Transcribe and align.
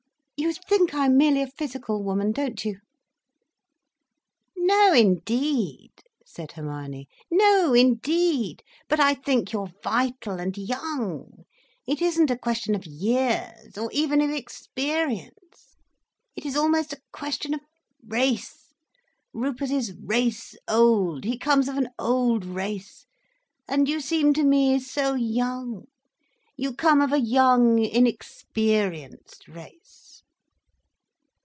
"You 0.43 0.53
think 0.53 0.93
I'm 0.93 1.17
merely 1.17 1.41
a 1.43 1.47
physical 1.47 2.01
woman, 2.03 2.31
don't 2.31 2.63
you?" 2.65 2.79
"No 4.57 4.91
indeed," 4.93 5.91
said 6.25 6.53
Hermione. 6.53 7.07
"No, 7.29 7.73
indeed! 7.75 8.63
But 8.89 8.97
I 8.99 9.13
think 9.13 9.53
you 9.53 9.59
are 9.61 9.71
vital 9.83 10.39
and 10.39 10.57
young—it 10.57 12.01
isn't 12.01 12.31
a 12.31 12.37
question 12.37 12.73
of 12.75 12.87
years, 12.87 13.77
or 13.77 13.89
even 13.93 14.19
of 14.19 14.31
experience—it 14.31 16.45
is 16.45 16.55
almost 16.57 16.91
a 16.93 17.01
question 17.13 17.53
of 17.53 17.59
race. 18.05 18.73
Rupert 19.33 19.69
is 19.69 19.93
race 20.03 20.55
old, 20.67 21.23
he 21.23 21.37
comes 21.37 21.69
of 21.69 21.77
an 21.77 21.89
old 21.99 22.45
race—and 22.45 23.87
you 23.87 24.01
seem 24.01 24.33
to 24.33 24.43
me 24.43 24.79
so 24.79 25.13
young, 25.13 25.85
you 26.57 26.73
come 26.73 26.99
of 26.99 27.13
a 27.13 27.21
young, 27.21 27.77
inexperienced 27.79 29.47
race." 29.47 29.99